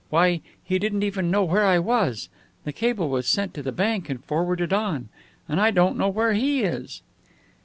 [0.09, 2.27] Why, he didn't even know where I was.
[2.63, 5.09] The cable was sent to the bank and forwarded on.
[5.47, 7.03] And I don't know where he is!"